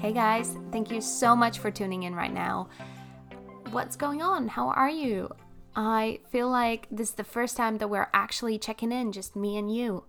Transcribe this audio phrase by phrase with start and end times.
[0.00, 2.70] Hey guys, thank you so much for tuning in right now.
[3.70, 4.48] What's going on?
[4.48, 5.28] How are you?
[5.76, 9.58] I feel like this is the first time that we're actually checking in, just me
[9.58, 10.04] and you.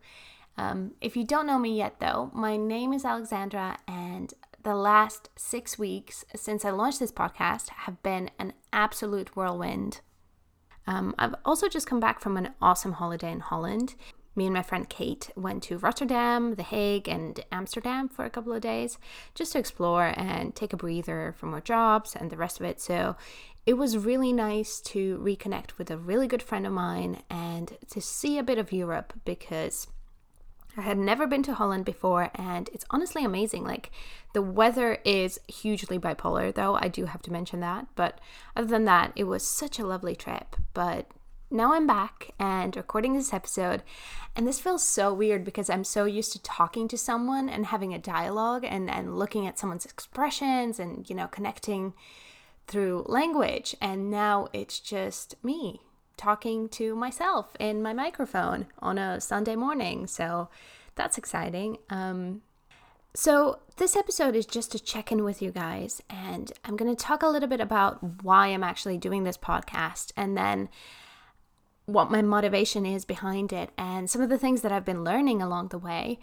[0.55, 4.33] Um, if you don't know me yet, though, my name is Alexandra, and
[4.63, 9.99] the last six weeks since I launched this podcast have been an absolute whirlwind.
[10.87, 13.95] Um, I've also just come back from an awesome holiday in Holland.
[14.35, 18.53] Me and my friend Kate went to Rotterdam, The Hague, and Amsterdam for a couple
[18.53, 18.97] of days
[19.35, 22.79] just to explore and take a breather from our jobs and the rest of it.
[22.79, 23.17] So
[23.65, 28.01] it was really nice to reconnect with a really good friend of mine and to
[28.01, 29.87] see a bit of Europe because
[30.77, 33.65] I had never been to Holland before and it's honestly amazing.
[33.65, 33.91] Like
[34.33, 38.19] the weather is hugely bipolar though, I do have to mention that, but
[38.55, 40.55] other than that, it was such a lovely trip.
[40.73, 41.11] But
[41.51, 43.83] now I'm back and recording this episode,
[44.35, 47.93] and this feels so weird because I'm so used to talking to someone and having
[47.93, 51.93] a dialogue and, and looking at someone's expressions and, you know, connecting
[52.67, 53.75] through language.
[53.81, 55.81] And now it's just me
[56.15, 60.07] talking to myself in my microphone on a Sunday morning.
[60.07, 60.47] So
[60.95, 61.77] that's exciting.
[61.89, 62.43] Um,
[63.13, 67.03] so, this episode is just to check in with you guys, and I'm going to
[67.03, 70.69] talk a little bit about why I'm actually doing this podcast and then
[71.85, 75.41] what my motivation is behind it and some of the things that I've been learning
[75.41, 76.19] along the way.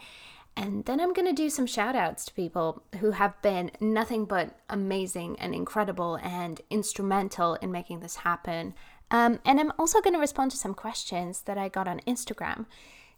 [0.56, 4.25] And then I'm going to do some shout outs to people who have been nothing
[4.25, 8.75] but amazing and incredible and instrumental in making this happen.
[9.11, 12.67] Um, and I'm also going to respond to some questions that I got on Instagram.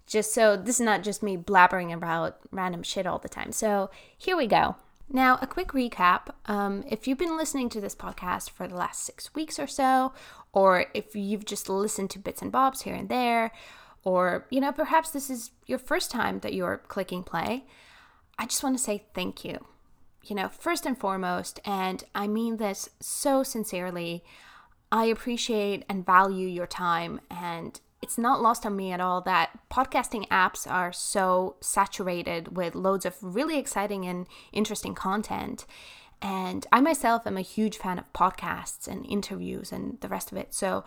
[0.06, 3.52] Just so this is not just me blabbering about random shit all the time.
[3.52, 4.76] So here we go.
[5.12, 6.28] Now, a quick recap.
[6.46, 10.12] Um, if you've been listening to this podcast for the last six weeks or so,
[10.52, 13.50] or if you've just listened to bits and bobs here and there,
[14.04, 17.64] or, you know, perhaps this is your first time that you're clicking play,
[18.38, 19.66] I just want to say thank you.
[20.24, 24.22] You know, first and foremost, and I mean this so sincerely,
[24.92, 29.58] I appreciate and value your time and it's not lost on me at all that
[29.70, 35.66] podcasting apps are so saturated with loads of really exciting and interesting content.
[36.22, 40.38] And I myself am a huge fan of podcasts and interviews and the rest of
[40.38, 40.54] it.
[40.54, 40.84] So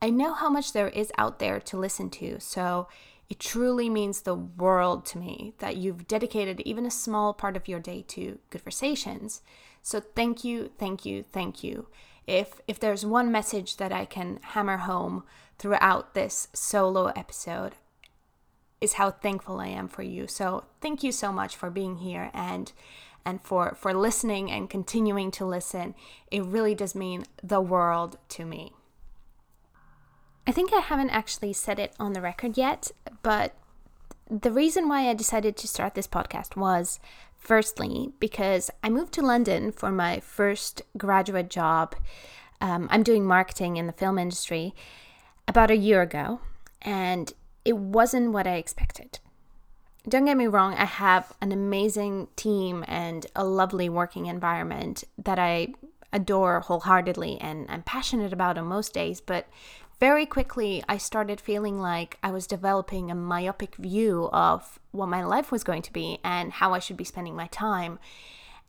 [0.00, 2.40] I know how much there is out there to listen to.
[2.40, 2.88] So
[3.28, 7.66] it truly means the world to me that you've dedicated even a small part of
[7.66, 9.42] your day to conversations.
[9.82, 11.88] So thank you, thank you, thank you.
[12.26, 15.24] If if there's one message that I can hammer home
[15.58, 17.74] throughout this solo episode
[18.80, 20.26] is how thankful I am for you.
[20.26, 22.72] So thank you so much for being here and
[23.24, 25.94] and for for listening and continuing to listen.
[26.30, 28.72] It really does mean the world to me.
[30.46, 32.92] I think I haven't actually said it on the record yet,
[33.22, 33.54] but
[34.30, 37.00] the reason why I decided to start this podcast was
[37.36, 41.96] firstly because I moved to London for my first graduate job.
[42.60, 44.74] Um, I'm doing marketing in the film industry,
[45.48, 46.40] about a year ago,
[46.82, 47.32] and
[47.64, 49.18] it wasn't what I expected.
[50.08, 55.38] Don't get me wrong, I have an amazing team and a lovely working environment that
[55.38, 55.74] I
[56.12, 59.48] adore wholeheartedly and I'm passionate about on most days, but
[59.98, 65.24] very quickly I started feeling like I was developing a myopic view of what my
[65.24, 67.98] life was going to be and how I should be spending my time.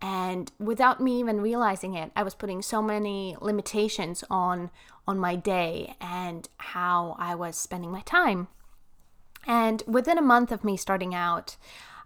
[0.01, 4.69] And without me even realizing it, I was putting so many limitations on
[5.07, 8.47] on my day and how I was spending my time.
[9.45, 11.55] And within a month of me starting out,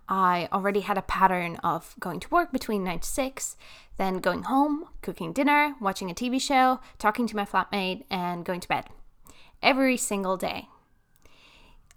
[0.07, 3.57] I already had a pattern of going to work between 9 to 6,
[3.97, 8.59] then going home, cooking dinner, watching a TV show, talking to my flatmate, and going
[8.59, 8.85] to bed.
[9.63, 10.67] Every single day.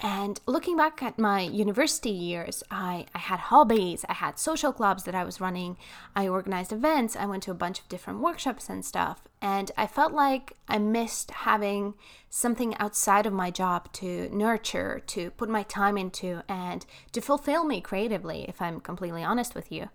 [0.01, 5.05] And looking back at my university years, I, I had hobbies, I had social clubs
[5.05, 5.77] that I was running,
[6.17, 9.29] I organized events, I went to a bunch of different workshops and stuff.
[9.41, 11.95] And I felt like I missed having
[12.29, 17.65] something outside of my job to nurture, to put my time into, and to fulfill
[17.65, 19.91] me creatively, if I'm completely honest with you.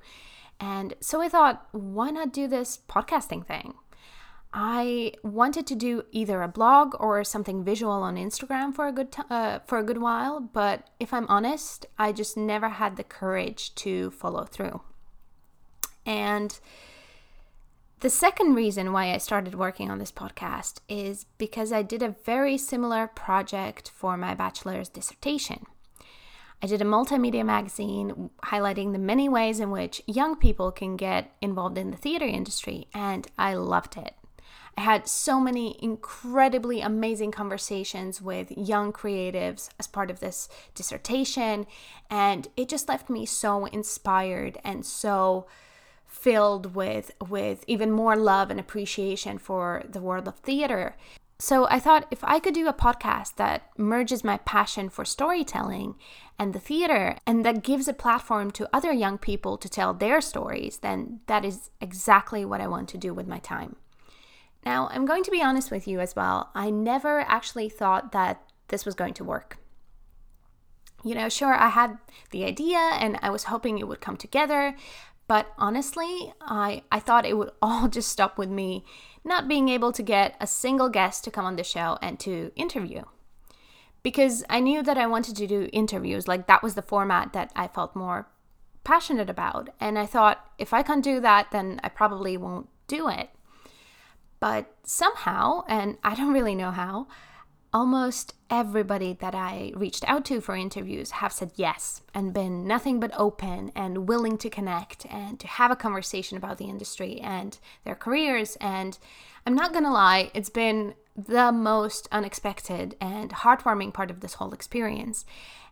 [0.61, 3.73] And so I thought, why not do this podcasting thing?
[4.51, 9.11] I wanted to do either a blog or something visual on Instagram for a good
[9.11, 13.03] t- uh, for a good while, but if I'm honest, I just never had the
[13.03, 14.81] courage to follow through.
[16.03, 16.59] And
[17.99, 22.15] the second reason why I started working on this podcast is because I did a
[22.25, 25.65] very similar project for my bachelor's dissertation.
[26.61, 31.35] I did a multimedia magazine highlighting the many ways in which young people can get
[31.39, 34.15] involved in the theater industry, and I loved it.
[34.77, 41.67] I had so many incredibly amazing conversations with young creatives as part of this dissertation,
[42.09, 45.47] and it just left me so inspired and so
[46.05, 50.95] filled with with even more love and appreciation for the world of theater.
[51.41, 55.95] So I thought if I could do a podcast that merges my passion for storytelling
[56.37, 60.19] and the theater and that gives a platform to other young people to tell their
[60.19, 63.77] stories, then that is exactly what I want to do with my time.
[64.65, 66.49] Now, I'm going to be honest with you as well.
[66.53, 69.57] I never actually thought that this was going to work.
[71.03, 71.97] You know, sure, I had
[72.31, 74.75] the idea and I was hoping it would come together,
[75.27, 78.83] but honestly, I, I thought it would all just stop with me
[79.23, 82.51] not being able to get a single guest to come on the show and to
[82.55, 83.03] interview.
[84.01, 87.51] Because I knew that I wanted to do interviews, like that was the format that
[87.55, 88.27] I felt more
[88.83, 89.69] passionate about.
[89.79, 93.29] And I thought if I can't do that, then I probably won't do it.
[94.39, 97.07] But somehow, and I don't really know how,
[97.71, 102.99] almost everybody that I reached out to for interviews have said yes and been nothing
[102.99, 107.59] but open and willing to connect and to have a conversation about the industry and
[107.83, 108.55] their careers.
[108.59, 108.97] And
[109.45, 114.53] I'm not gonna lie, it's been the most unexpected and heartwarming part of this whole
[114.53, 115.25] experience.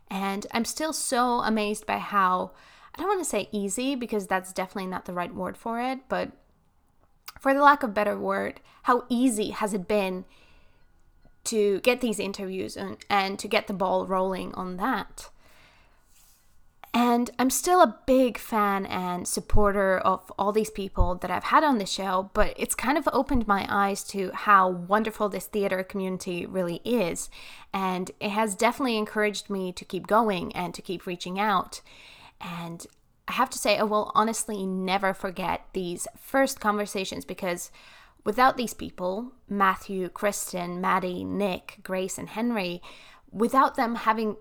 [0.10, 2.52] And I'm still so amazed by how,
[2.94, 6.32] I don't wanna say easy because that's definitely not the right word for it, but
[7.40, 10.26] for the lack of better word, how easy has it been
[11.46, 15.30] to get these interviews and, and to get the ball rolling on that.
[16.94, 21.64] And I'm still a big fan and supporter of all these people that I've had
[21.64, 25.84] on the show, but it's kind of opened my eyes to how wonderful this theater
[25.84, 27.30] community really is.
[27.74, 31.82] And it has definitely encouraged me to keep going and to keep reaching out.
[32.42, 32.88] And
[33.28, 37.72] I have to say, I will honestly never forget these first conversations because
[38.28, 42.82] Without these people, Matthew, Kristen, Maddie, Nick, Grace, and Henry,
[43.32, 44.36] without them having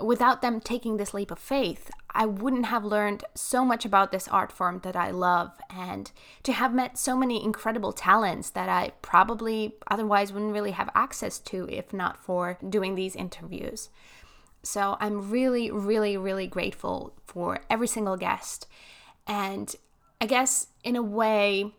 [0.00, 4.28] without them taking this leap of faith, I wouldn't have learned so much about this
[4.28, 6.12] art form that I love and
[6.44, 11.40] to have met so many incredible talents that I probably otherwise wouldn't really have access
[11.40, 13.88] to if not for doing these interviews.
[14.66, 18.66] So I'm really, really, really grateful for every single guest.
[19.26, 19.74] And
[20.20, 21.72] I guess in a way,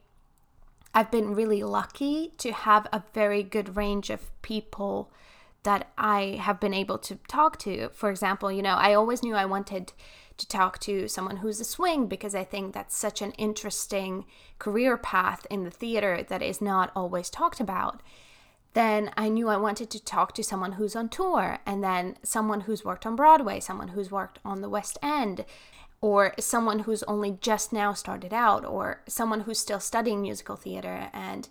[0.93, 5.11] I've been really lucky to have a very good range of people
[5.63, 7.89] that I have been able to talk to.
[7.89, 9.91] For example, you know, I always knew I wanted
[10.37, 14.25] to talk to someone who's a swing because I think that's such an interesting
[14.59, 18.01] career path in the theater that is not always talked about.
[18.73, 22.61] Then I knew I wanted to talk to someone who's on tour and then someone
[22.61, 25.45] who's worked on Broadway, someone who's worked on the West End
[26.01, 31.09] or someone who's only just now started out, or someone who's still studying musical theater.
[31.11, 31.49] And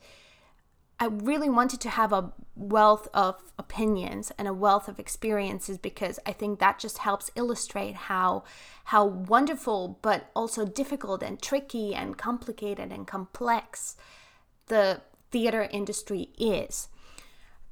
[1.00, 6.18] I really wanted to have a wealth of opinions and a wealth of experiences because
[6.24, 8.44] I think that just helps illustrate how
[8.84, 13.96] how wonderful but also difficult and tricky and complicated and complex
[14.68, 16.88] the theater industry is.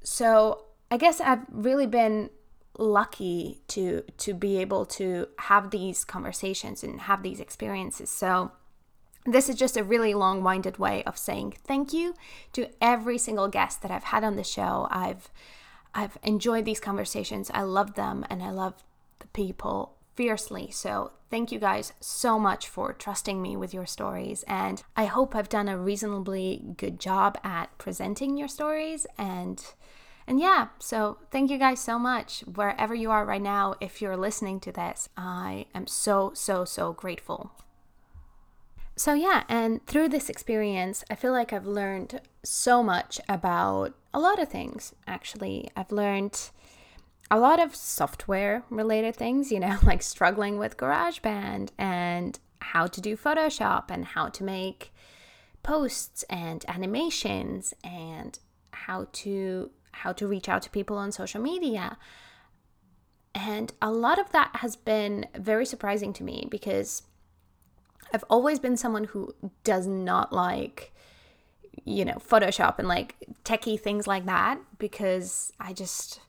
[0.05, 2.31] So, I guess I've really been
[2.79, 8.11] lucky to to be able to have these conversations and have these experiences.
[8.11, 8.53] So
[9.27, 12.15] this is just a really long-winded way of saying thank you
[12.53, 14.89] to every single guest that I've had on the show.
[14.91, 15.31] I've
[15.95, 17.51] I've enjoyed these conversations.
[17.55, 18.83] I love them and I love
[19.21, 20.71] the people fiercely.
[20.71, 24.45] So, thank you guys so much for trusting me with your stories.
[24.47, 29.65] And I hope I've done a reasonably good job at presenting your stories and
[30.27, 32.41] and yeah, so thank you guys so much.
[32.41, 36.93] Wherever you are right now, if you're listening to this, I am so, so, so
[36.93, 37.53] grateful.
[38.97, 44.21] So, yeah, and through this experience, I feel like I've learned so much about a
[44.21, 45.69] lot of things, actually.
[45.77, 46.51] I've learned
[47.31, 53.01] a lot of software related things, you know, like struggling with GarageBand and how to
[53.01, 54.93] do Photoshop and how to make
[55.63, 58.39] posts and animations and
[58.71, 61.97] how to how to reach out to people on social media.
[63.35, 67.03] And a lot of that has been very surprising to me because
[68.13, 69.35] I've always been someone who
[69.65, 70.93] does not like,
[71.85, 76.21] you know, Photoshop and like techie things like that because I just,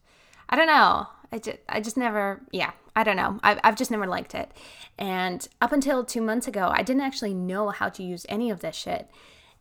[0.49, 1.07] I don't know.
[1.31, 3.39] I just, I just never, yeah, I don't know.
[3.43, 4.51] I've, I've just never liked it.
[4.97, 8.61] And up until two months ago, I didn't actually know how to use any of
[8.61, 9.09] this shit.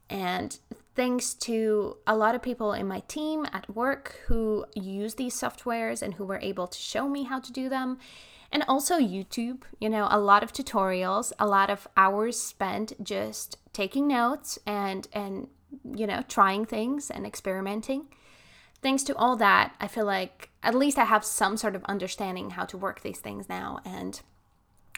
[0.08, 0.58] And
[0.94, 6.02] thanks to a lot of people in my team at work who use these softwares
[6.02, 7.98] and who were able to show me how to do them.
[8.52, 13.58] And also YouTube, you know, a lot of tutorials, a lot of hours spent just
[13.72, 15.48] taking notes and and
[15.92, 18.06] you know, trying things and experimenting.
[18.80, 22.50] Thanks to all that, I feel like at least I have some sort of understanding
[22.50, 24.20] how to work these things now and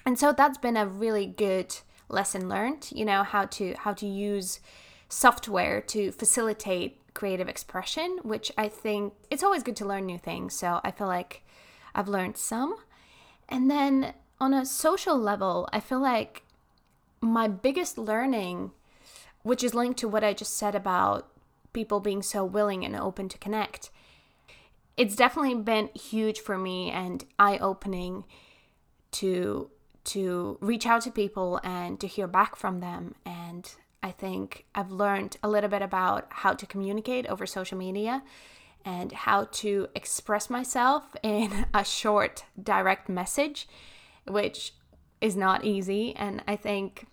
[0.04, 1.74] and so that's been a really good
[2.08, 4.60] lesson learned, you know, how to how to use
[5.08, 10.54] software to facilitate creative expression, which I think it's always good to learn new things.
[10.54, 11.42] So I feel like
[11.94, 12.76] I've learned some.
[13.48, 16.42] And then on a social level, I feel like
[17.20, 18.72] my biggest learning,
[19.42, 21.28] which is linked to what I just said about
[21.72, 23.90] people being so willing and open to connect,
[24.96, 28.24] it's definitely been huge for me and eye-opening
[29.12, 29.70] to
[30.04, 33.74] to reach out to people and to hear back from them and
[34.06, 38.22] I think I've learned a little bit about how to communicate over social media
[38.84, 43.66] and how to express myself in a short direct message
[44.28, 44.74] which
[45.20, 46.14] is not easy.
[46.14, 47.08] And I think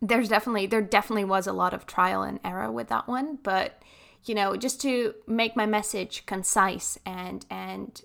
[0.00, 3.38] there's definitely there definitely was a lot of trial and error with that one.
[3.40, 3.80] But
[4.24, 8.02] you know just to make my message concise and and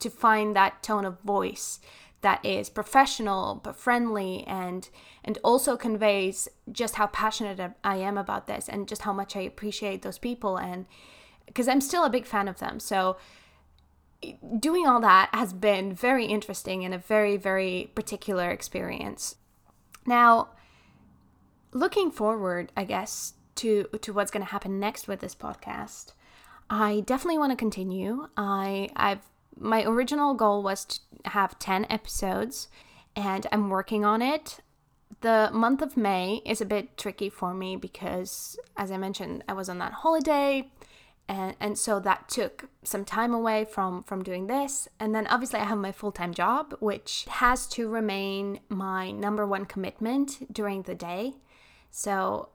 [0.00, 1.78] to find that tone of voice
[2.26, 4.88] that is professional but friendly and
[5.22, 9.42] and also conveys just how passionate I am about this and just how much I
[9.42, 10.86] appreciate those people and
[11.46, 12.80] because I'm still a big fan of them.
[12.80, 13.16] So
[14.58, 19.36] doing all that has been very interesting and a very very particular experience.
[20.04, 20.48] Now,
[21.72, 26.14] looking forward, I guess to to what's going to happen next with this podcast,
[26.68, 28.26] I definitely want to continue.
[28.36, 29.22] I I've
[29.58, 32.68] my original goal was to have 10 episodes
[33.14, 34.60] and I'm working on it.
[35.22, 39.54] The month of May is a bit tricky for me because, as I mentioned, I
[39.54, 40.70] was on that holiday,
[41.28, 44.88] and, and so that took some time away from, from doing this.
[45.00, 49.46] And then obviously, I have my full time job, which has to remain my number
[49.46, 51.34] one commitment during the day.
[51.90, 52.50] So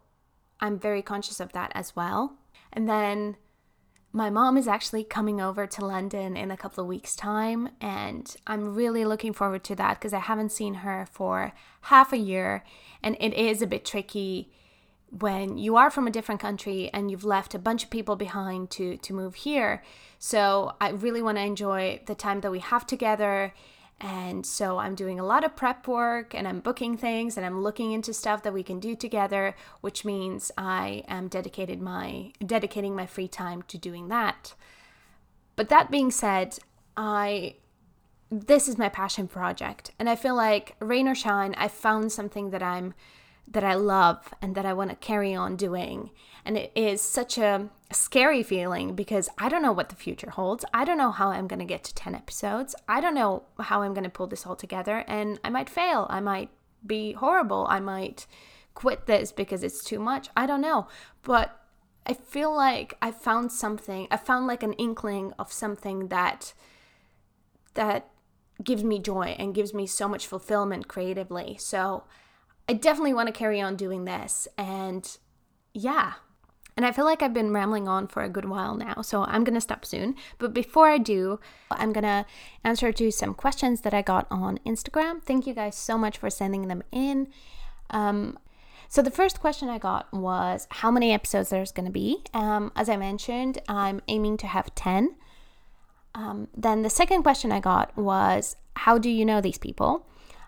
[0.60, 2.38] I'm very conscious of that as well.
[2.72, 3.36] And then
[4.14, 8.36] my mom is actually coming over to London in a couple of weeks' time, and
[8.46, 12.64] I'm really looking forward to that because I haven't seen her for half a year,
[13.02, 14.52] and it is a bit tricky
[15.20, 18.70] when you are from a different country and you've left a bunch of people behind
[18.72, 19.84] to to move here.
[20.20, 23.54] So I really want to enjoy the time that we have together
[24.02, 27.62] and so I'm doing a lot of prep work and I'm booking things and I'm
[27.62, 32.96] looking into stuff that we can do together, which means I am dedicated my dedicating
[32.96, 34.56] my free time to doing that.
[35.56, 36.58] But that being said,
[36.98, 37.56] I
[38.32, 42.50] this is my passion project and I feel like rain or shine, I found something
[42.50, 42.96] that I'm
[43.48, 46.10] that I love and that I want to carry on doing.
[46.46, 50.66] And it is such a scary feeling because I don't know what the future holds.
[50.74, 52.76] I don't know how I'm going to get to 10 episodes.
[52.88, 55.04] I don't know how I'm going to pull this all together.
[55.08, 56.08] And I might fail.
[56.10, 56.50] I might
[56.86, 57.68] be horrible.
[57.70, 58.26] I might
[58.74, 60.30] quit this because it's too much.
[60.36, 60.88] I don't know.
[61.24, 61.58] But
[62.06, 64.08] I feel like I found something.
[64.10, 66.54] I found like an inkling of something that
[67.74, 68.10] that
[68.64, 71.58] gives me joy and gives me so much fulfillment creatively.
[71.60, 72.04] So
[72.68, 74.48] I definitely want to carry on doing this.
[74.58, 75.18] And
[75.74, 76.14] yeah.
[76.78, 79.44] And I feel like I've been rambling on for a good while now, so I'm
[79.56, 80.16] to stop soon.
[80.38, 82.26] But before I do, I'm to
[82.64, 85.22] answer to some questions that I got on Instagram.
[85.22, 87.28] Thank you guys so much for sending them in.
[87.90, 88.40] Um,
[88.88, 92.24] so the first question I got was how many episodes there's to be.
[92.34, 95.16] Um, as I mentioned, I'm aiming to have 10.
[96.14, 100.06] Um, then the second question I got was how do you know these people?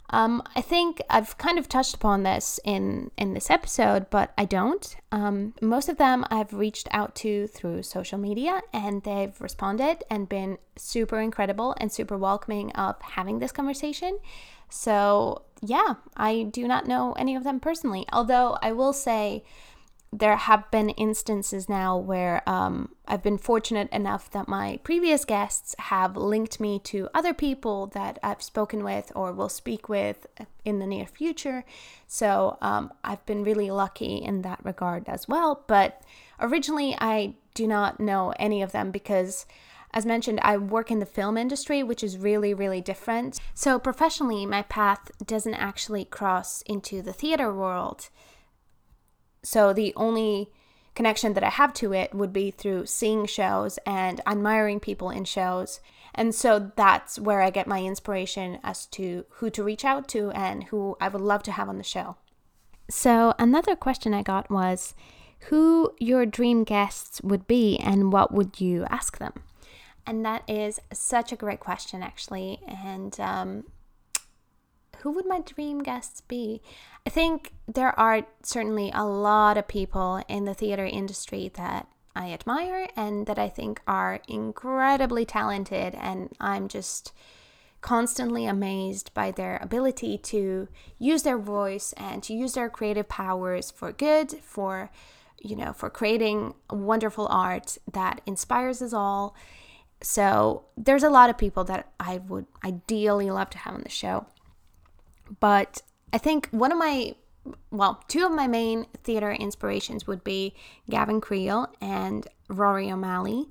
[0.10, 4.46] Um, I think I've kind of touched upon this in in this episode, but I
[4.46, 4.96] don't.
[5.12, 10.30] Um, most of them I've reached out to through social media, and they've responded and
[10.30, 14.20] been super incredible and super welcoming of having this conversation.
[14.70, 18.06] So yeah, I do not know any of them personally.
[18.12, 19.44] Although I will say
[20.18, 25.76] there have been instances now where um, I've been fortunate enough that my previous guests
[25.80, 30.28] have linked me to other people that I've spoken with or will speak with
[30.64, 31.66] in the near future.
[32.06, 35.64] So um, I've been really lucky in that regard as well.
[35.66, 36.04] But
[36.40, 39.46] originally, I do not know any of them because.
[39.96, 43.40] As mentioned, I work in the film industry, which is really, really different.
[43.54, 48.10] So, professionally, my path doesn't actually cross into the theater world.
[49.44, 50.50] So the only
[50.96, 55.26] connection that I have to it would be through seeing shows and admiring people in
[55.26, 55.80] shows.
[56.16, 60.32] And so that's where I get my inspiration as to who to reach out to
[60.32, 62.18] and who I would love to have on the show.
[62.90, 64.94] So, another question I got was
[65.48, 69.34] who your dream guests would be and what would you ask them?
[70.06, 72.60] And that is such a great question, actually.
[72.68, 73.64] And um,
[75.04, 76.62] who would my dream guests be?
[77.06, 82.32] I think there are certainly a lot of people in the theater industry that I
[82.32, 87.12] admire and that I think are incredibly talented, and I'm just
[87.82, 93.72] constantly amazed by their ability to use their voice and to use their creative powers
[93.72, 94.90] for good, for
[95.42, 99.36] you know, for creating wonderful art that inspires us all.
[100.02, 103.90] So, there's a lot of people that I would ideally love to have on the
[103.90, 104.28] show.
[105.40, 107.16] But I think one of my
[107.72, 110.54] well, two of my main theater inspirations would be
[110.90, 113.48] Gavin Creel and Rory O'Malley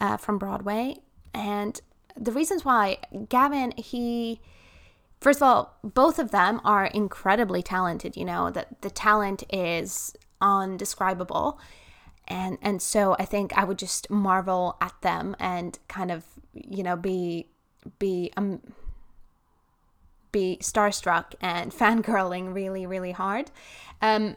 [0.00, 0.96] uh, from Broadway.
[1.34, 1.80] And
[2.16, 2.98] the reasons why
[3.28, 4.40] Gavin, he,
[5.20, 8.16] first of all, both of them are incredibly talented.
[8.16, 11.58] You know, that the talent is undescribable.
[12.26, 16.24] And, and so I think I would just marvel at them and kind of,
[16.54, 17.48] you know, be,
[17.98, 18.62] be, um,
[20.34, 23.50] be starstruck and fangirling really, really hard.
[24.02, 24.36] Um,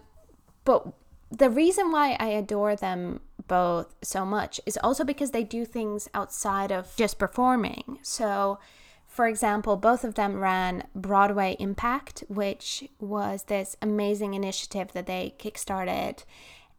[0.63, 0.87] but
[1.29, 6.07] the reason why I adore them both so much is also because they do things
[6.13, 7.99] outside of just performing.
[8.01, 8.59] So,
[9.07, 15.33] for example, both of them ran Broadway Impact, which was this amazing initiative that they
[15.39, 16.23] kickstarted.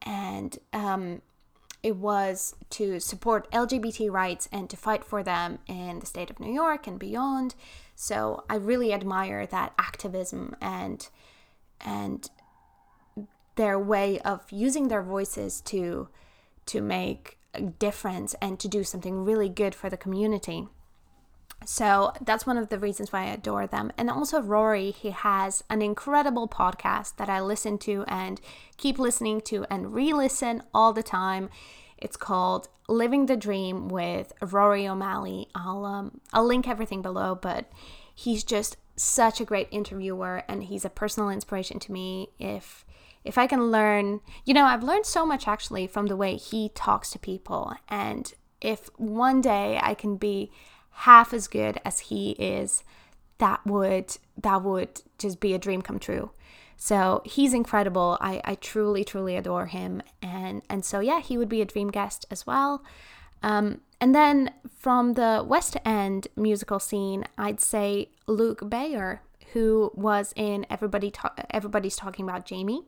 [0.03, 1.23] And um,
[1.83, 6.41] it was to support LGBT rights and to fight for them in the state of
[6.41, 7.55] New York and beyond.
[8.01, 11.09] So I really admire that activism and
[11.81, 12.31] and
[13.57, 16.09] their way of using their voices to
[16.67, 20.69] to make a difference and to do something really good for the community.
[21.67, 23.91] So that's one of the reasons why I adore them.
[23.99, 28.41] And also, Rory, he has an incredible podcast that I listen to and
[28.77, 31.51] keep listening to and re listen all the time.
[31.99, 35.49] It's called Living the Dream with Rory O'Malley.
[35.55, 37.71] I'll, um, I'll link everything below, but
[38.15, 42.31] he's just such a great interviewer and he's a personal inspiration to me.
[42.39, 42.85] If
[43.25, 46.71] if I can learn, you know, I've learned so much actually from the way he
[46.71, 47.75] talks to people.
[47.89, 50.51] And if one day I can be
[50.91, 52.85] half as good as he is,
[53.39, 56.31] that would that would just be a dream come true.
[56.79, 58.17] So he's incredible.
[58.21, 60.01] I, I truly, truly adore him.
[60.23, 62.83] And and so yeah, he would be a dream guest as well.
[63.43, 70.33] Um, and then from the West End musical scene, I'd say Luke Bayer, who was
[70.37, 72.85] in Everybody Ta- Everybody's Talking About Jamie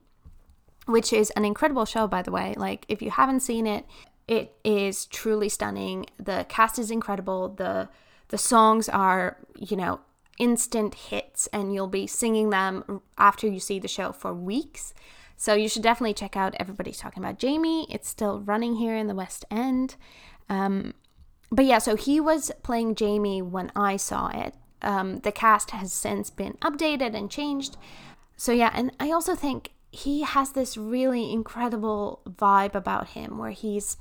[0.87, 2.55] which is an incredible show, by the way.
[2.57, 3.87] Like, if you haven't seen it,
[4.27, 6.07] it is truly stunning.
[6.19, 7.49] The cast is incredible.
[7.49, 7.89] The
[8.29, 10.01] the songs are, you know,
[10.41, 14.93] instant hits, and you'll be singing them after you see the show for weeks.
[15.37, 17.87] So you should definitely check out Everybody's Talking About Jamie.
[17.89, 19.95] It's still running here in the West End.
[20.49, 20.95] Um,
[21.53, 24.55] but yeah, so he was playing Jamie when I saw it.
[24.83, 27.77] Um, the cast has since been updated and changed.
[28.37, 33.51] So yeah, and I also think he has this really incredible vibe about him where
[33.51, 33.97] he's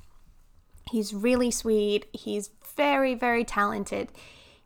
[0.92, 4.12] he's really sweet he's very very talented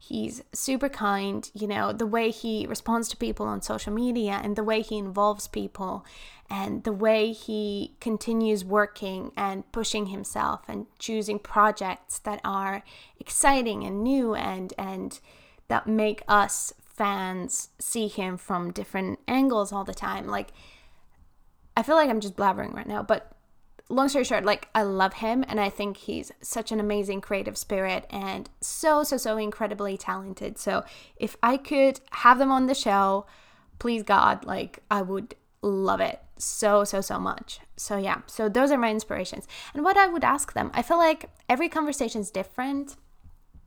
[0.07, 4.55] he's super kind you know the way he responds to people on social media and
[4.55, 6.05] the way he involves people
[6.49, 12.83] and the way he continues working and pushing himself and choosing projects that are
[13.19, 15.19] exciting and new and and
[15.67, 20.27] that make us fans see him from different angles all the time.
[20.27, 20.49] Like
[21.75, 23.32] I feel like I'm just blabbering right now, but
[23.89, 27.57] long story short, like I love him and I think he's such an amazing creative
[27.57, 30.57] spirit and so, so, so incredibly talented.
[30.57, 30.83] So
[31.17, 33.25] if I could have them on the show,
[33.79, 37.59] please God, like I would love it so, so, so much.
[37.77, 39.47] So yeah, so those are my inspirations.
[39.73, 42.95] And what I would ask them, I feel like every conversation is different.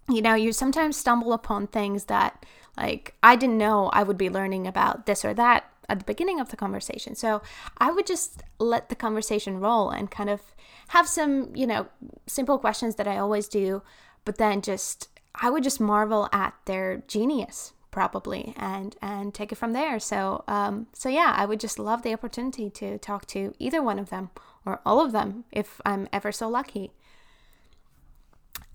[0.08, 4.30] You know, you sometimes stumble upon things that like I didn't know I would be
[4.30, 7.14] learning about this or that at the beginning of the conversation.
[7.14, 7.42] So
[7.78, 10.40] I would just let the conversation roll and kind of
[10.88, 11.86] have some, you know,
[12.26, 13.82] simple questions that I always do,
[14.24, 19.56] but then just I would just marvel at their genius probably and and take it
[19.56, 19.98] from there.
[19.98, 23.98] So um so yeah, I would just love the opportunity to talk to either one
[23.98, 24.30] of them
[24.64, 26.92] or all of them if I'm ever so lucky.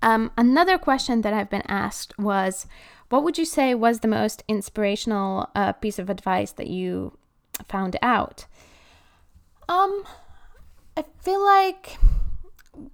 [0.02, 2.66] Um, another question that I've been asked was
[3.12, 7.18] what would you say was the most inspirational uh, piece of advice that you
[7.68, 8.46] found out?
[9.68, 10.06] Um,
[10.96, 11.98] I feel like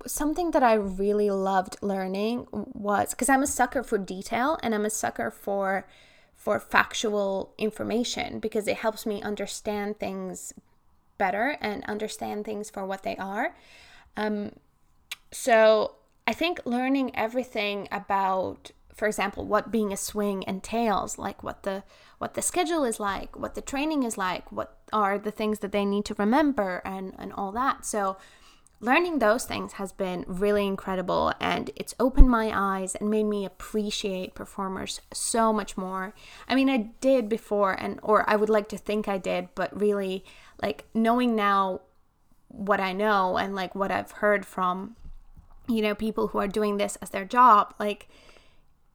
[0.05, 4.85] something that I really loved learning was because I'm a sucker for detail and I'm
[4.85, 5.87] a sucker for
[6.35, 10.53] for factual information because it helps me understand things
[11.17, 13.55] better and understand things for what they are.
[14.15, 14.51] Um,
[15.31, 21.61] so I think learning everything about for example, what being a swing entails, like what
[21.61, 21.83] the
[22.17, 25.71] what the schedule is like, what the training is like, what are the things that
[25.71, 27.85] they need to remember and and all that.
[27.85, 28.17] So
[28.79, 33.45] learning those things has been really incredible and it's opened my eyes and made me
[33.45, 36.15] appreciate performers so much more.
[36.47, 39.79] I mean, I did before and or I would like to think I did, but
[39.79, 40.25] really
[40.59, 41.81] like knowing now
[42.47, 44.95] what I know and like what I've heard from
[45.67, 48.09] you know people who are doing this as their job, like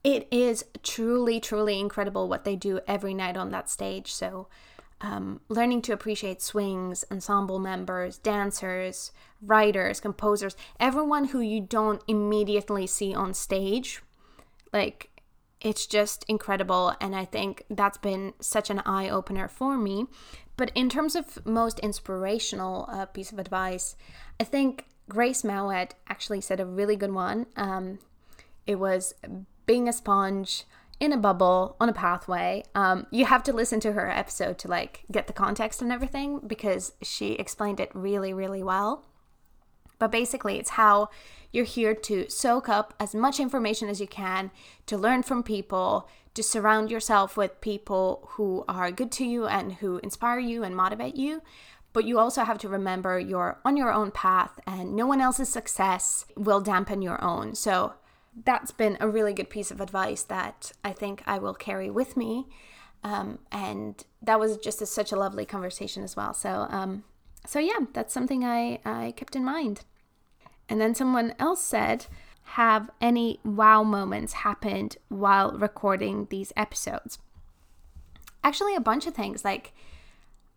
[0.05, 4.13] it is truly truly incredible what they do every night on that stage.
[4.13, 4.49] So
[5.03, 9.11] um, learning to appreciate swings, ensemble members, dancers,
[9.41, 14.01] writers, composers, everyone who you don't immediately see on stage.
[14.73, 15.11] Like,
[15.61, 16.95] it's just incredible.
[17.01, 20.07] And I think that's been such an eye opener for me.
[20.57, 23.97] But in terms of most inspirational uh, piece of advice,
[24.39, 27.47] I think Grace Mouat actually said a really good one.
[27.57, 27.99] Um,
[28.67, 29.15] it was
[29.67, 30.65] being a sponge
[31.01, 32.63] in a bubble on a pathway.
[32.75, 36.41] Um, you have to listen to her episode to like get the context and everything
[36.47, 39.05] because she explained it really, really well.
[39.99, 41.11] But basically, it's how
[41.51, 44.51] you're here to soak up as much information as you can,
[44.87, 49.75] to learn from people, to surround yourself with people who are good to you and
[49.75, 51.43] who inspire you and motivate you.
[51.93, 55.51] But you also have to remember you're on your own path and no one else's
[55.51, 57.55] success will dampen your own.
[57.55, 57.95] So
[58.45, 62.17] that's been a really good piece of advice that I think I will carry with
[62.17, 62.47] me.
[63.05, 66.33] Um, and that was just a, such a lovely conversation as well.
[66.33, 67.05] So, um,
[67.47, 69.83] so yeah, that's something I, I kept in mind.
[70.69, 72.07] And then someone else said,
[72.45, 77.19] Have any wow moments happened while recording these episodes?
[78.45, 79.45] Actually, a bunch of things.
[79.45, 79.73] Like,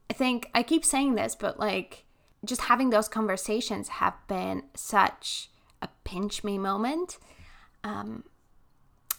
[0.10, 2.06] I think I keep saying this, but like,
[2.44, 5.50] just having those conversations have been such
[5.82, 7.18] a pinch me moment
[7.86, 8.24] um,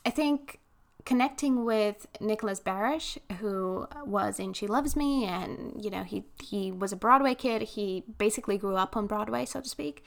[0.05, 0.59] I think
[1.05, 6.72] connecting with Nicholas Barasch, who was in She Loves Me, and you know he he
[6.72, 7.62] was a Broadway kid.
[7.62, 10.05] He basically grew up on Broadway, so to speak.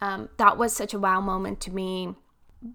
[0.00, 2.14] Um, that was such a wow moment to me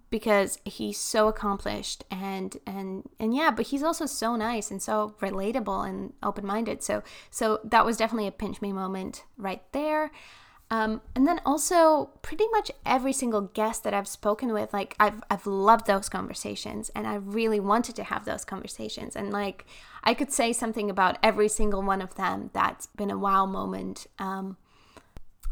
[0.09, 5.13] because he's so accomplished and and and yeah but he's also so nice and so
[5.19, 10.09] relatable and open-minded so so that was definitely a pinch me moment right there
[10.73, 15.21] um, and then also pretty much every single guest that I've spoken with, like I've
[15.29, 19.15] I've loved those conversations and I really wanted to have those conversations.
[19.15, 19.67] And like
[20.03, 24.07] I could say something about every single one of them that's been a wow moment.
[24.17, 24.57] Um,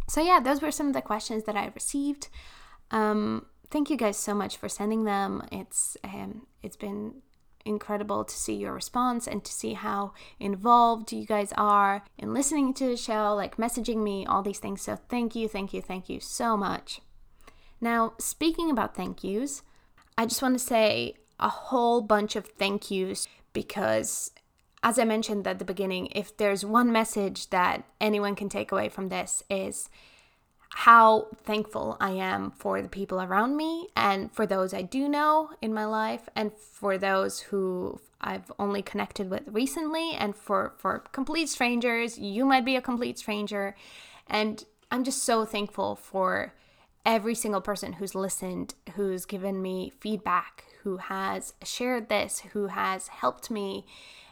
[0.10, 2.28] so yeah, those were some of the questions that I received.
[2.90, 5.44] Um, thank you guys so much for sending them.
[5.52, 7.22] It's um, it's been
[7.66, 12.74] incredible to see your response and to see how involved you guys are in listening
[12.76, 14.82] to the show, like messaging me, all these things.
[14.82, 17.02] So, thank you, thank you, thank you so much.
[17.80, 19.64] Now, speaking about thank yous,
[20.18, 24.32] I just want to say a whole bunch of thank yous because,
[24.84, 28.90] as I mentioned at the beginning, if there's one message that anyone can take away
[28.90, 29.90] from this, is
[30.74, 35.50] how thankful I am for the people around me and for those I do know
[35.62, 41.00] in my life and for those who I've only connected with recently and for for
[41.12, 42.18] complete strangers.
[42.18, 43.76] You might be a complete stranger.
[44.28, 46.54] And I'm just so thankful for
[47.06, 53.08] every single person who's listened who's given me feedback who has shared this who has
[53.08, 53.86] helped me.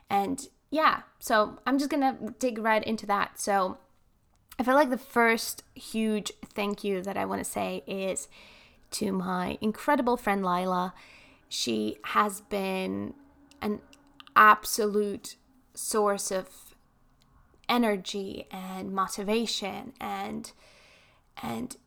[0.10, 3.39] And yeah so I'm just going to dig right into that.
[3.39, 3.80] So
[4.59, 8.27] I feel like the first huge thank you that I want to say is
[8.91, 10.93] to my incredible friend Lila.
[11.47, 13.13] She has been
[13.61, 13.79] an
[14.35, 15.37] absolute
[15.73, 16.75] source of
[17.69, 20.51] energy and motivation and
[21.41, 21.77] and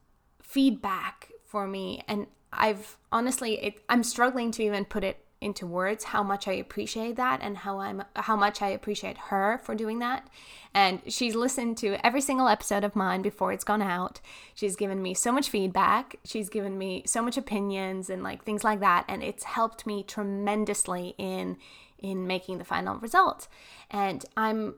[0.40, 6.04] feedback for me and I've honestly it, I'm struggling to even put it into words
[6.04, 9.98] how much I appreciate that and how I'm how much I appreciate her for doing
[9.98, 10.28] that.
[10.74, 14.20] And she's listened to every single episode of mine before it's gone out.
[14.54, 16.16] She's given me so much feedback.
[16.24, 20.02] She's given me so much opinions and like things like that and it's helped me
[20.02, 21.58] tremendously in
[21.98, 23.48] in making the final result.
[23.90, 24.76] And I'm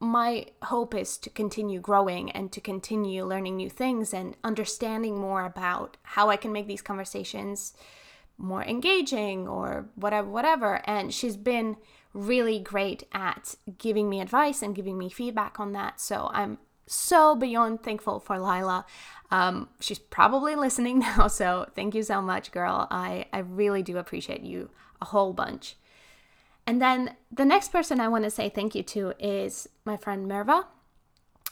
[0.00, 5.44] my hope is to continue growing and to continue learning new things and understanding more
[5.44, 7.72] about how I can make these conversations
[8.38, 10.80] more engaging or whatever whatever.
[10.88, 11.76] And she's been
[12.12, 16.00] really great at giving me advice and giving me feedback on that.
[16.00, 18.84] So i'm so beyond thankful for lila.
[19.30, 22.86] Um, she's probably listening now so thank you so much girl.
[22.90, 24.70] I i really do appreciate you
[25.00, 25.76] a whole bunch.
[26.66, 30.30] And then the next person i want to say thank you to is my friend
[30.30, 30.64] merva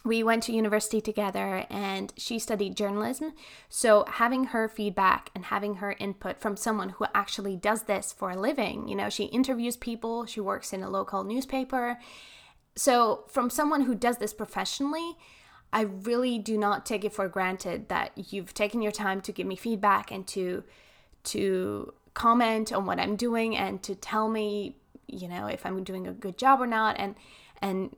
[0.04, 3.34] we went to university together and she studied journalism.
[3.68, 8.30] So, having her feedback and having her input from someone who actually does this for
[8.30, 11.98] a living, you know, she interviews people, she works in a local newspaper.
[12.74, 15.16] So, from someone who does this professionally,
[15.72, 19.46] I really do not take it for granted that you've taken your time to give
[19.46, 20.64] me feedback and to
[21.24, 26.06] to comment on what I'm doing and to tell me, you know, if I'm doing
[26.06, 27.14] a good job or not and
[27.62, 27.94] and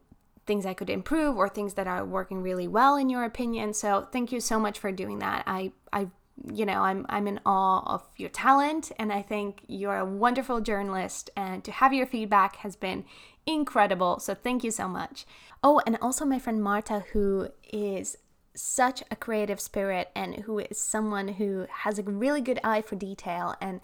[0.47, 3.73] things I could improve or things that are working really well in your opinion.
[3.75, 5.45] So, thank you so much for doing that.
[5.47, 6.09] I I
[6.53, 10.61] you know, I'm I'm in awe of your talent and I think you're a wonderful
[10.61, 13.05] journalist and to have your feedback has been
[13.47, 14.19] incredible.
[14.19, 15.27] So thank you so much.
[15.63, 18.17] Oh, and also my friend Marta who is
[18.55, 22.97] such a creative spirit and who is someone who has a really good eye for
[22.97, 23.81] detail and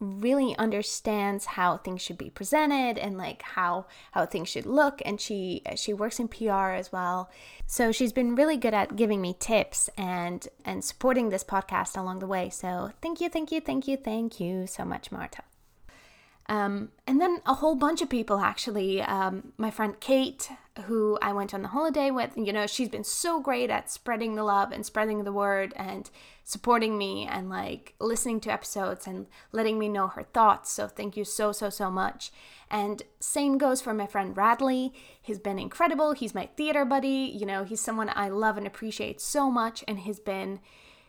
[0.00, 5.20] really understands how things should be presented and like how how things should look and
[5.20, 7.30] she she works in PR as well.
[7.66, 12.20] So she's been really good at giving me tips and and supporting this podcast along
[12.20, 12.48] the way.
[12.50, 15.42] So thank you, thank you, thank you, thank you so much, Marta.
[16.48, 19.02] Um, and then a whole bunch of people actually.
[19.02, 20.48] Um, my friend Kate,
[20.86, 24.34] who I went on the holiday with, you know, she's been so great at spreading
[24.34, 26.10] the love and spreading the word and
[26.44, 30.70] supporting me and like listening to episodes and letting me know her thoughts.
[30.72, 32.30] So thank you so, so, so much.
[32.70, 34.92] And same goes for my friend Radley.
[35.20, 36.12] He's been incredible.
[36.12, 37.34] He's my theater buddy.
[37.36, 40.60] You know, he's someone I love and appreciate so much and he's been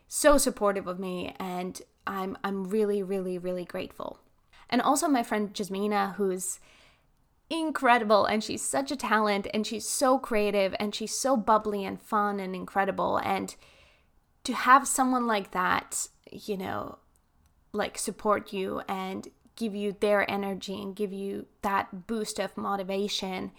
[0.07, 4.19] so supportive of me and I'm I'm really really really grateful.
[4.69, 6.59] And also my friend Jasmina, who's
[7.49, 12.01] incredible and she's such a talent and she's so creative and she's so bubbly and
[12.01, 13.17] fun and incredible.
[13.17, 13.55] And
[14.43, 16.99] to have someone like that, you know,
[17.71, 23.51] like support you and give you their energy and give you that boost of motivation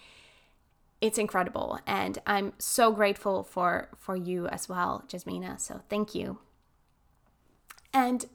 [1.01, 1.79] it's incredible.
[1.87, 5.59] And i'm so grateful for for you as well jasmina.
[5.61, 6.39] So thank you.
[7.93, 8.27] And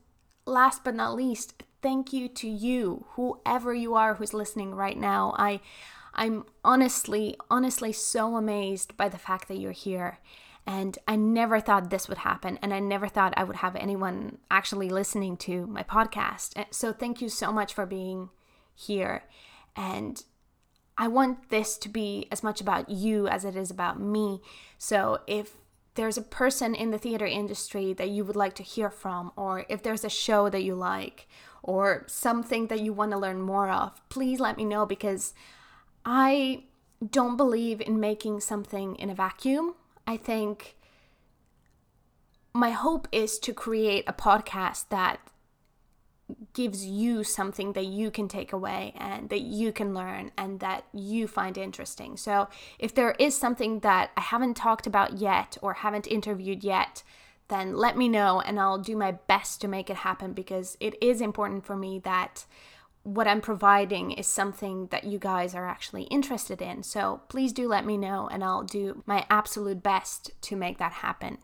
[0.45, 5.35] last but not least thank you to you, whoever you are who's listening right now.
[5.37, 5.61] I
[6.15, 10.17] I'm honestly, honestly so amazed by the fact that you're here.
[10.65, 12.57] And I never thought this would happen.
[12.63, 16.65] And I never thought I would have anyone actually listening to my podcast.
[16.71, 18.29] So thank you so much for being
[18.73, 19.25] here.
[19.75, 20.23] And
[20.97, 24.41] I want this to be as much about you as it is about me.
[24.79, 25.57] So if
[25.95, 29.65] there's a person in the theater industry that you would like to hear from, or
[29.69, 31.27] if there's a show that you like,
[31.65, 35.33] or something that you want to learn more of, please let me know because
[36.05, 36.65] I
[37.09, 39.73] don't believe in making something in a vacuum.
[40.05, 40.75] I think
[42.53, 45.19] my hope is to create a podcast that
[46.53, 50.85] gives you something that you can take away and that you can learn and that
[50.93, 52.15] you find interesting.
[52.15, 52.47] So,
[52.77, 57.01] if there is something that I haven't talked about yet or haven't interviewed yet,
[57.47, 60.95] then let me know and I'll do my best to make it happen because it
[61.01, 62.45] is important for me that
[63.03, 66.81] what I'm providing is something that you guys are actually interested in.
[66.81, 70.91] So please do let me know and I'll do my absolute best to make that
[70.91, 71.37] happen.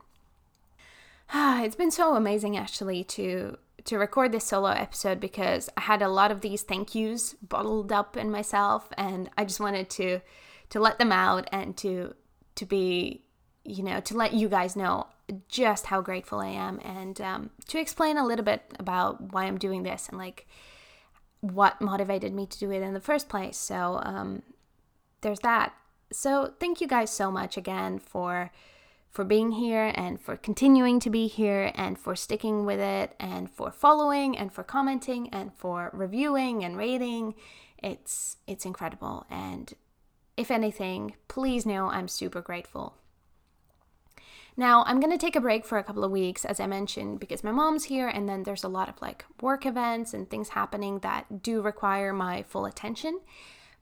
[1.33, 6.07] it's been so amazing actually to to record this solo episode because I had a
[6.07, 10.21] lot of these thank yous bottled up in myself and I just wanted to
[10.69, 12.15] to let them out and to
[12.55, 13.23] to be
[13.63, 15.07] you know to let you guys know
[15.47, 19.57] just how grateful I am and um, to explain a little bit about why I'm
[19.57, 20.47] doing this and like
[21.41, 23.57] what motivated me to do it in the first place.
[23.57, 24.43] So um,
[25.21, 25.73] there's that.
[26.11, 28.51] So thank you guys so much again for
[29.09, 33.51] for being here and for continuing to be here and for sticking with it and
[33.51, 37.35] for following and for commenting and for reviewing and rating.
[37.77, 39.73] It's it's incredible and
[40.37, 42.95] if anything, please know I'm super grateful.
[44.57, 47.19] Now, I'm going to take a break for a couple of weeks, as I mentioned,
[47.19, 50.49] because my mom's here, and then there's a lot of like work events and things
[50.49, 53.19] happening that do require my full attention.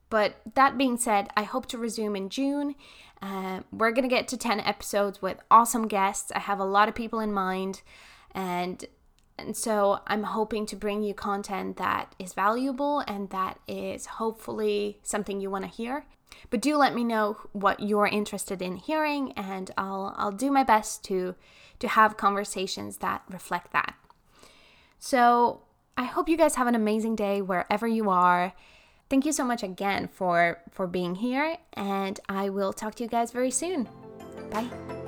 [0.10, 2.75] But that being said, I hope to resume in June.
[3.21, 6.32] Uh, we're going to get to 10 episodes with awesome guests.
[6.32, 7.82] I have a lot of people in mind,
[8.34, 8.86] and
[9.38, 14.99] and so I'm hoping to bring you content that is valuable and that is hopefully
[15.01, 16.05] something you want to hear.
[16.50, 20.63] But do let me know what you're interested in hearing and I'll I'll do my
[20.63, 21.36] best to
[21.80, 23.96] to have conversations that reflect that.
[25.02, 25.62] So,
[25.98, 28.54] I hope you guys have an amazing day wherever you are.
[29.10, 33.10] Thank you so much again for for being here and I will talk to you
[33.10, 33.88] guys very soon.
[34.52, 34.98] Bye.